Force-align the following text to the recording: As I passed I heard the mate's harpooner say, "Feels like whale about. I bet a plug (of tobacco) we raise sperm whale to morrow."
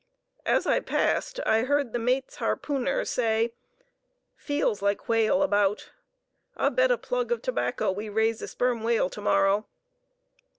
As 0.47 0.65
I 0.65 0.79
passed 0.79 1.39
I 1.45 1.61
heard 1.61 1.93
the 1.93 1.99
mate's 1.99 2.37
harpooner 2.37 3.05
say, 3.05 3.53
"Feels 4.35 4.81
like 4.81 5.07
whale 5.07 5.43
about. 5.43 5.91
I 6.57 6.69
bet 6.69 6.89
a 6.89 6.97
plug 6.97 7.31
(of 7.31 7.43
tobacco) 7.43 7.91
we 7.91 8.09
raise 8.09 8.49
sperm 8.49 8.81
whale 8.81 9.11
to 9.11 9.21
morrow." 9.21 9.67